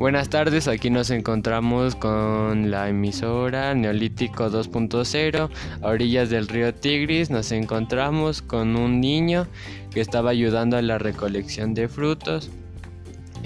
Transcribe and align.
Buenas 0.00 0.30
tardes, 0.30 0.66
aquí 0.66 0.88
nos 0.88 1.10
encontramos 1.10 1.94
con 1.94 2.70
la 2.70 2.88
emisora 2.88 3.74
Neolítico 3.74 4.50
2.0, 4.50 5.50
a 5.82 5.86
orillas 5.86 6.30
del 6.30 6.48
río 6.48 6.74
Tigris. 6.74 7.28
Nos 7.28 7.52
encontramos 7.52 8.40
con 8.40 8.76
un 8.76 8.98
niño 8.98 9.46
que 9.90 10.00
estaba 10.00 10.30
ayudando 10.30 10.78
a 10.78 10.82
la 10.82 10.96
recolección 10.96 11.74
de 11.74 11.86
frutos. 11.86 12.50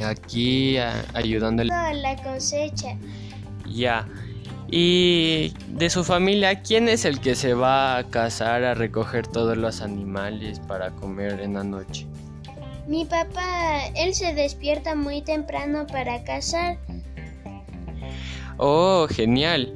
Aquí 0.05 0.77
ayudando 1.13 1.65
a 1.73 1.93
la 1.93 2.17
cosecha. 2.23 2.97
Ya. 3.69 4.07
Y 4.71 5.53
de 5.69 5.91
su 5.91 6.05
familia, 6.05 6.63
¿quién 6.63 6.89
es 6.89 7.05
el 7.05 7.21
que 7.21 7.35
se 7.35 7.55
va 7.55 7.99
a 7.99 8.05
cazar 8.05 8.65
a 8.65 8.75
recoger 8.75 9.27
todos 9.27 9.57
los 9.57 9.83
animales 9.83 10.61
para 10.61 10.91
comer 10.93 11.41
en 11.41 11.55
la 11.55 11.65
noche? 11.65 12.07
Mi 12.87 13.05
papá, 13.05 13.87
él 13.95 14.15
se 14.15 14.35
despierta 14.35 14.95
muy 14.95 15.23
temprano 15.23 15.87
para 15.87 16.23
cazar. 16.25 16.79
Oh, 18.59 19.07
genial. 19.11 19.73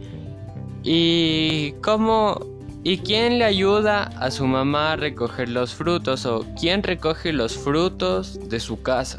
¿Y 0.82 1.72
cómo 1.82 2.38
y 2.84 2.98
quién 2.98 3.38
le 3.38 3.44
ayuda 3.44 4.04
a 4.04 4.30
su 4.30 4.46
mamá 4.46 4.92
a 4.92 4.96
recoger 4.96 5.48
los 5.48 5.74
frutos 5.74 6.24
o 6.26 6.46
quién 6.58 6.82
recoge 6.82 7.32
los 7.32 7.56
frutos 7.56 8.38
de 8.48 8.60
su 8.60 8.82
casa? 8.82 9.18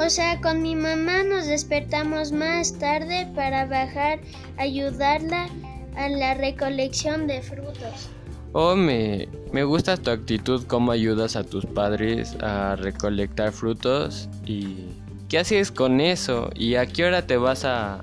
O 0.00 0.08
sea, 0.08 0.40
con 0.40 0.62
mi 0.62 0.74
mamá 0.74 1.22
nos 1.24 1.46
despertamos 1.46 2.32
más 2.32 2.78
tarde 2.78 3.28
para 3.34 3.66
bajar 3.66 4.18
ayudarla 4.56 5.46
a 5.94 6.08
la 6.08 6.32
recolección 6.32 7.26
de 7.26 7.42
frutos. 7.42 8.08
Oh, 8.52 8.74
me, 8.74 9.28
me 9.52 9.62
gusta 9.62 9.98
tu 9.98 10.10
actitud, 10.10 10.64
cómo 10.66 10.92
ayudas 10.92 11.36
a 11.36 11.44
tus 11.44 11.66
padres 11.66 12.34
a 12.40 12.76
recolectar 12.76 13.52
frutos 13.52 14.30
y 14.46 14.86
qué 15.28 15.40
haces 15.40 15.70
con 15.70 16.00
eso 16.00 16.48
y 16.54 16.76
a 16.76 16.86
qué 16.86 17.04
hora 17.04 17.26
te 17.26 17.36
vas 17.36 17.66
a, 17.66 18.00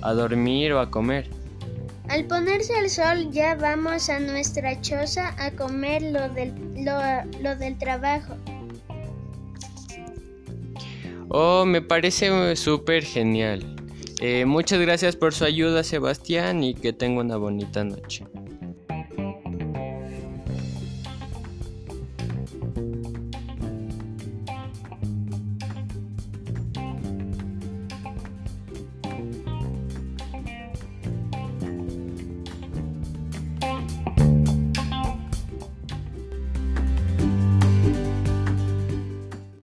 a 0.00 0.12
dormir 0.14 0.72
o 0.72 0.80
a 0.80 0.90
comer. 0.90 1.28
Al 2.08 2.24
ponerse 2.24 2.72
el 2.78 2.88
sol 2.88 3.30
ya 3.32 3.54
vamos 3.54 4.08
a 4.08 4.18
nuestra 4.18 4.80
choza 4.80 5.34
a 5.38 5.50
comer 5.50 6.00
lo 6.00 6.26
del, 6.30 6.54
lo, 7.42 7.54
del 7.56 7.76
trabajo. 7.76 8.34
Oh, 11.30 11.64
me 11.64 11.82
parece 11.82 12.56
súper 12.56 13.04
genial. 13.04 13.76
Eh, 14.20 14.44
muchas 14.46 14.80
gracias 14.80 15.14
por 15.14 15.34
su 15.34 15.44
ayuda, 15.44 15.84
Sebastián, 15.84 16.64
y 16.64 16.74
que 16.74 16.92
tenga 16.92 17.20
una 17.20 17.36
bonita 17.36 17.84
noche. 17.84 18.24